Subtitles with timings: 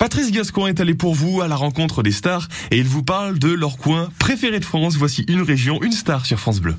[0.00, 3.38] Patrice Gascon est allé pour vous à la rencontre des stars et il vous parle
[3.38, 4.96] de leur coin préféré de France.
[4.96, 6.74] Voici une région, une star sur France Bleu.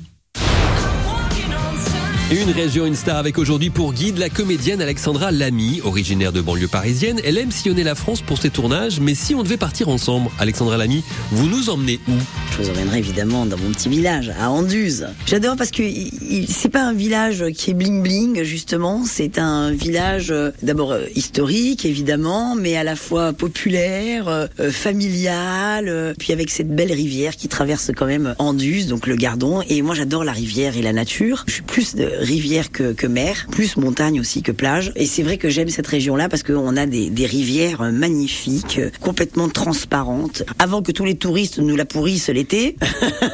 [2.32, 6.66] Une région, une star avec aujourd'hui pour guide la comédienne Alexandra Lamy, originaire de banlieue
[6.66, 7.20] parisienne.
[7.24, 10.78] Elle aime sillonner la France pour ses tournages, mais si on devait partir ensemble, Alexandra
[10.78, 12.12] Lamy, vous nous emmenez où?
[12.52, 15.08] Je vous emmènerai évidemment dans mon petit village, à Anduze.
[15.26, 15.82] J'adore parce que
[16.48, 21.04] c'est pas un village qui est bling bling justement, c'est un village euh, d'abord euh,
[21.14, 27.48] historique évidemment, mais à la fois populaire, euh, familial, puis avec cette belle rivière qui
[27.48, 29.62] traverse quand même Anduze, donc le Gardon.
[29.68, 31.44] Et moi j'adore la rivière et la nature.
[31.46, 34.92] Je suis plus de rivière que, mer, plus montagne aussi que plage.
[34.96, 40.42] Et c'est vrai que j'aime cette région-là parce qu'on a des, rivières magnifiques, complètement transparentes.
[40.58, 42.76] Avant que tous les touristes nous la pourrissent l'été,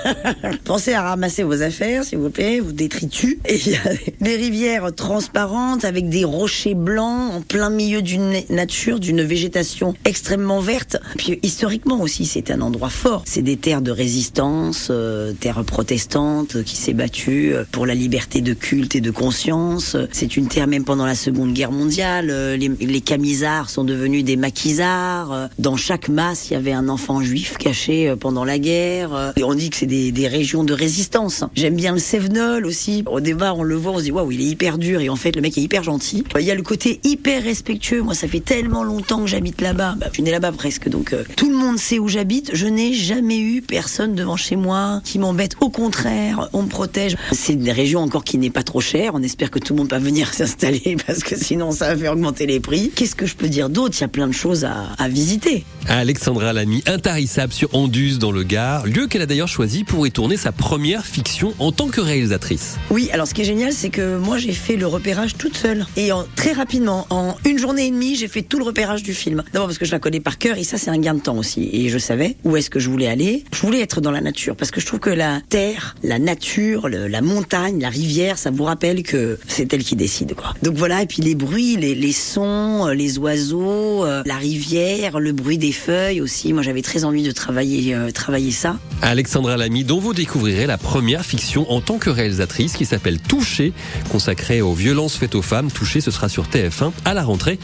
[0.64, 3.38] pensez à ramasser vos affaires, s'il vous plaît, vous détritus.
[3.46, 8.42] Et il y a des rivières transparentes avec des rochers blancs en plein milieu d'une
[8.50, 10.96] nature, d'une végétation extrêmement verte.
[11.16, 13.22] Puis historiquement aussi, c'est un endroit fort.
[13.26, 18.52] C'est des terres de résistance, euh, terres protestantes qui s'est battue pour la liberté de
[18.52, 19.96] culte et de conscience.
[20.12, 22.26] C'est une terre même pendant la Seconde Guerre mondiale.
[22.26, 25.48] Les, les camisards sont devenus des maquisards.
[25.58, 29.32] Dans chaque masse, il y avait un enfant juif caché pendant la guerre.
[29.36, 31.44] Et on dit que c'est des, régions de résistance.
[31.54, 33.04] J'aime bien le Sevenol aussi.
[33.06, 35.16] Au départ, on le voit, on se dit waouh, il est hyper dur et en
[35.16, 36.24] fait, le mec est hyper gentil.
[36.38, 38.02] Il y a le côté hyper respectueux.
[38.02, 39.94] Moi, ça fait tellement longtemps que j'habite là-bas.
[39.98, 42.50] Bah, je suis né là-bas presque, donc euh, tout le monde sait où j'habite.
[42.52, 45.56] Je n'ai jamais eu personne devant chez moi qui m'embête.
[45.60, 47.16] Au contraire, on me protège.
[47.32, 49.12] C'est une région encore qui n'est pas trop cher.
[49.14, 52.12] On espère que tout le monde va venir s'installer parce que sinon ça va faire
[52.12, 52.90] augmenter les prix.
[52.94, 53.96] Qu'est-ce que je peux dire d'autre?
[53.98, 55.64] Il y a plein de choses à, à visiter.
[55.88, 60.10] Alexandra Lamy, intarissable sur Anduze dans le Gard, lieu qu'elle a d'ailleurs choisi pour y
[60.10, 62.76] tourner sa première fiction en tant que réalisatrice.
[62.90, 65.86] Oui, alors ce qui est génial, c'est que moi j'ai fait le repérage toute seule
[65.96, 69.14] et en, très rapidement, en une journée et demie, j'ai fait tout le repérage du
[69.14, 69.42] film.
[69.52, 71.36] D'abord parce que je la connais par cœur et ça c'est un gain de temps
[71.36, 71.68] aussi.
[71.72, 73.44] Et je savais où est-ce que je voulais aller.
[73.52, 76.88] Je voulais être dans la nature parce que je trouve que la terre, la nature,
[76.88, 80.54] le, la montagne, la rivière, ça vous rappelle que c'est elle qui décide quoi.
[80.62, 85.32] Donc voilà, et puis les bruits, les, les sons, les oiseaux, euh, la rivière, le
[85.32, 86.52] bruit des feuilles aussi.
[86.52, 88.76] Moi j'avais très envie de travailler, euh, travailler ça.
[89.02, 93.72] Alexandra Lamy, dont vous découvrirez la première fiction en tant que réalisatrice qui s'appelle Toucher,
[94.10, 95.70] consacrée aux violences faites aux femmes.
[95.70, 97.58] Toucher, ce sera sur TF1 à la rentrée.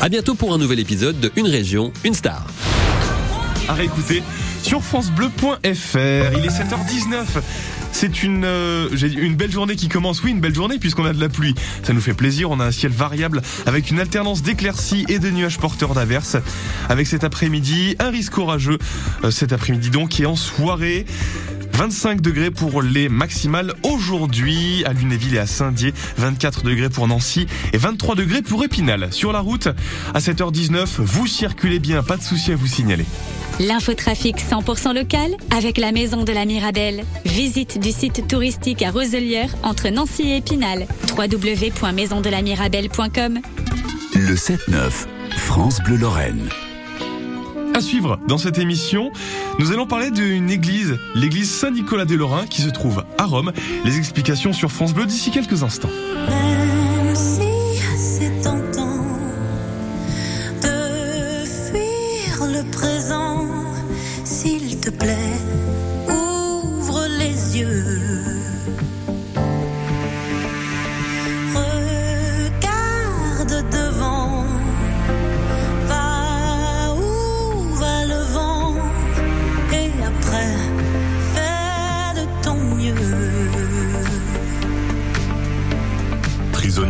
[0.00, 2.46] À bientôt pour un nouvel épisode de Une région, une star.
[3.68, 4.22] À réécouter
[4.62, 5.58] sur francebleu.fr.
[5.64, 7.24] Il est 7h19.
[7.98, 10.22] C'est une, euh, une belle journée qui commence.
[10.22, 11.54] Oui, une belle journée puisqu'on a de la pluie.
[11.82, 12.50] Ça nous fait plaisir.
[12.50, 16.36] On a un ciel variable avec une alternance d'éclaircies et de nuages porteurs d'averses.
[16.90, 18.76] Avec cet après-midi, un risque orageux.
[19.24, 21.06] Euh, cet après-midi donc, et en soirée.
[21.72, 27.46] 25 degrés pour les maximales aujourd'hui à Lunéville et à Saint-Dié, 24 degrés pour Nancy
[27.72, 29.08] et 23 degrés pour Épinal.
[29.10, 29.68] Sur la route,
[30.12, 33.06] à 7h19, vous circulez bien, pas de souci à vous signaler.
[33.58, 37.04] L'infotrafic 100% local avec la maison de la Mirabelle.
[37.24, 40.86] Visite du site touristique à Roselière entre Nancy et Épinal.
[41.16, 43.40] www.maisondelamirabelle.com
[44.14, 45.06] Le 7-9,
[45.36, 46.50] France Bleu Lorraine.
[47.72, 49.10] À suivre dans cette émission,
[49.58, 53.52] nous allons parler d'une église, l'église Saint-Nicolas des Lorrains qui se trouve à Rome.
[53.84, 55.88] Les explications sur France Bleu d'ici quelques instants.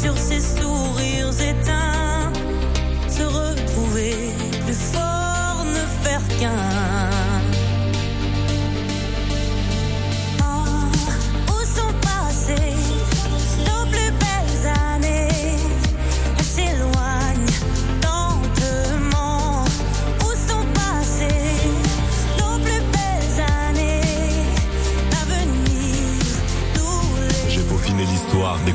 [0.00, 0.59] sur ses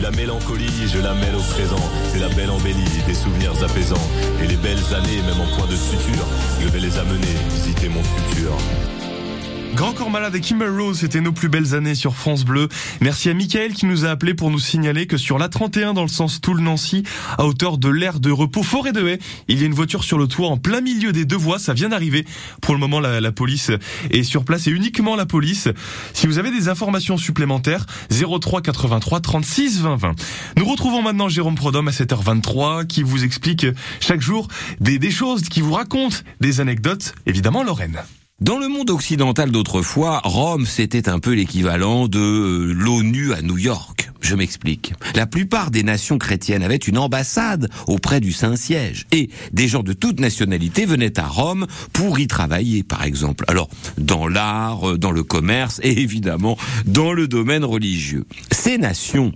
[0.00, 1.76] La mélancolie, je la mêle au présent.
[2.10, 4.08] C'est la belle embellie, des souvenirs apaisants.
[4.42, 6.26] Et les belles années, même en point de suture,
[6.60, 8.56] je vais les amener visiter mon futur.
[9.74, 12.68] Grand Corps Malade et Kimber Rose, c'était nos plus belles années sur France Bleu.
[13.00, 16.08] Merci à Michael qui nous a appelé pour nous signaler que sur l'A31 dans le
[16.08, 17.04] sens Toul-Nancy,
[17.38, 19.18] à hauteur de l'aire de repos Forêt de Haie,
[19.48, 21.72] il y a une voiture sur le toit en plein milieu des deux voies, ça
[21.72, 22.26] vient d'arriver.
[22.60, 23.70] Pour le moment, la, la police
[24.10, 25.68] est sur place et uniquement la police.
[26.14, 30.14] Si vous avez des informations supplémentaires, 03 83 36 20 20.
[30.56, 33.66] Nous retrouvons maintenant Jérôme Prodhomme à 7h23 qui vous explique
[34.00, 34.48] chaque jour
[34.80, 38.02] des, des choses, qui vous raconte des anecdotes, évidemment Lorraine.
[38.40, 43.58] Dans le monde occidental d'autrefois, Rome, c'était un peu l'équivalent de euh, l'ONU à New
[43.58, 44.10] York.
[44.20, 44.92] Je m'explique.
[45.14, 49.06] La plupart des nations chrétiennes avaient une ambassade auprès du Saint-Siège.
[49.12, 53.44] Et des gens de toute nationalité venaient à Rome pour y travailler, par exemple.
[53.48, 53.68] Alors,
[53.98, 56.56] dans l'art, euh, dans le commerce et évidemment
[56.86, 58.24] dans le domaine religieux.
[58.50, 59.32] Ces nations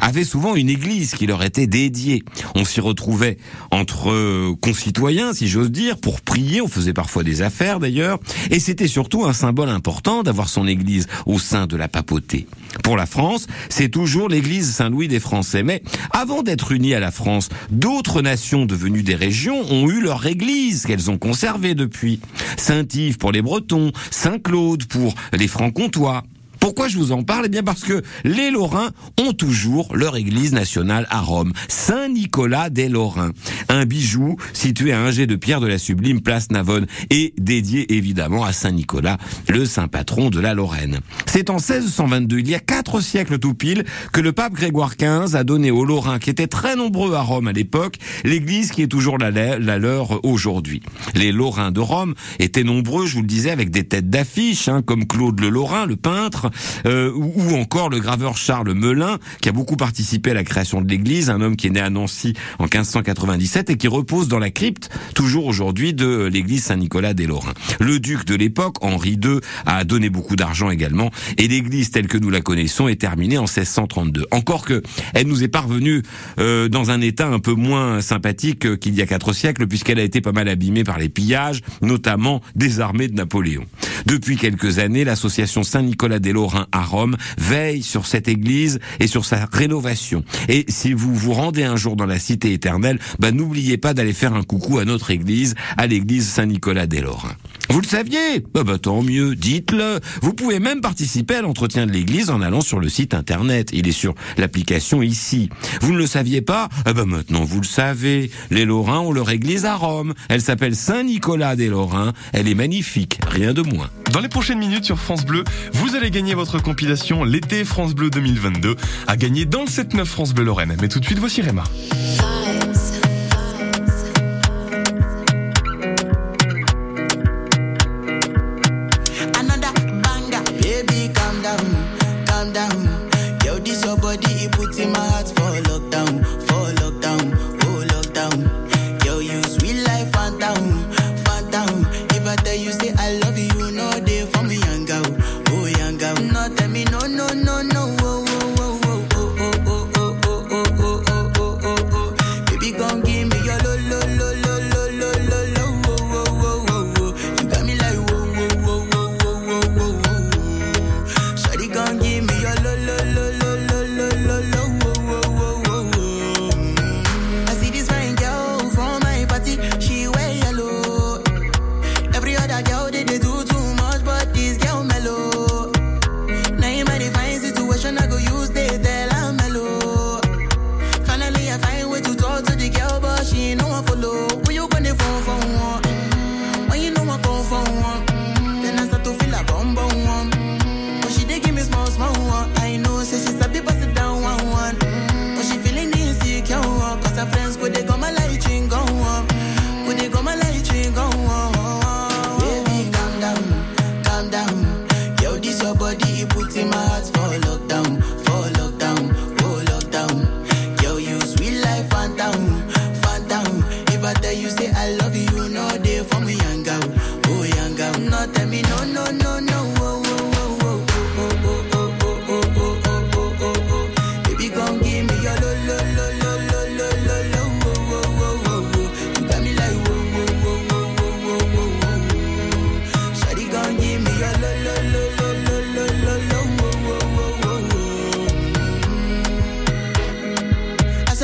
[0.00, 2.22] avaient souvent une église qui leur était dédiée.
[2.54, 3.38] On s'y retrouvait
[3.70, 6.60] entre euh, concitoyens, si j'ose dire, pour prier.
[6.60, 8.18] On faisait parfois des affaires d'ailleurs.
[8.50, 12.46] Et c'était surtout un symbole important d'avoir son église au sein de la papauté.
[12.82, 15.62] Pour la France, c'est toujours l'église Saint-Louis des Français.
[15.62, 20.26] Mais avant d'être unis à la France, d'autres nations devenues des régions ont eu leur
[20.26, 22.20] église qu'elles ont conservée depuis.
[22.56, 26.22] Saint-Yves pour les Bretons, Saint-Claude pour les Francs-Comtois.
[26.66, 27.44] Pourquoi je vous en parle?
[27.46, 28.90] Eh bien parce que les Lorrains
[29.20, 33.30] ont toujours leur église nationale à Rome, Saint-Nicolas des Lorrains.
[33.68, 37.94] Un bijou situé à un jet de pierre de la sublime place Navone et dédié
[37.94, 39.16] évidemment à Saint-Nicolas,
[39.48, 40.98] le saint patron de la Lorraine.
[41.26, 45.36] C'est en 1622, il y a quatre siècles tout pile, que le pape Grégoire XV
[45.36, 48.88] a donné aux Lorrains, qui étaient très nombreux à Rome à l'époque, l'église qui est
[48.88, 49.30] toujours la,
[49.78, 50.82] leur aujourd'hui.
[51.14, 54.82] Les Lorrains de Rome étaient nombreux, je vous le disais, avec des têtes d'affiche, hein,
[54.82, 56.50] comme Claude le Lorrain, le peintre,
[56.86, 60.80] euh, ou, ou encore le graveur Charles Melin, qui a beaucoup participé à la création
[60.80, 64.38] de l'église, un homme qui est né à Nancy en 1597 et qui repose dans
[64.38, 67.54] la crypte, toujours aujourd'hui, de l'église Saint-Nicolas des Lorrains.
[67.80, 72.18] Le duc de l'époque, Henri II, a donné beaucoup d'argent également, et l'église telle que
[72.18, 74.26] nous la connaissons est terminée en 1632.
[74.30, 74.82] Encore que
[75.14, 76.02] elle nous est parvenue
[76.38, 80.02] euh, dans un état un peu moins sympathique qu'il y a quatre siècles, puisqu'elle a
[80.02, 83.64] été pas mal abîmée par les pillages, notamment des armées de Napoléon.
[84.06, 89.24] Depuis quelques années, l'association Saint-Nicolas des Lorrains à Rome veille sur cette église et sur
[89.24, 90.24] sa rénovation.
[90.48, 94.12] Et si vous vous rendez un jour dans la cité éternelle, bah, n'oubliez pas d'aller
[94.12, 97.36] faire un coucou à notre église, à l'église Saint-Nicolas des Lorrains.
[97.76, 100.00] Vous le saviez bah, bah, Tant mieux, dites-le.
[100.22, 103.68] Vous pouvez même participer à l'entretien de l'église en allant sur le site internet.
[103.74, 105.50] Il est sur l'application ici.
[105.82, 106.70] Vous ne le saviez pas?
[106.86, 108.30] Ah bah maintenant vous le savez.
[108.50, 110.14] Les Lorrains ont leur église à Rome.
[110.30, 112.14] Elle s'appelle Saint-Nicolas des Lorrains.
[112.32, 113.90] Elle est magnifique, rien de moins.
[114.10, 118.08] Dans les prochaines minutes sur France Bleu, vous allez gagner votre compilation L'été France Bleu
[118.08, 118.74] 2022
[119.06, 120.74] à gagner dans le 7-9 France Bleu Lorraine.
[120.80, 121.64] Mais tout de suite, voici Réma.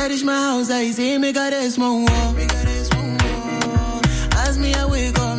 [0.02, 2.34] tijdens my house, I see me got a small wall.
[4.32, 5.31] Ask me, I wake up.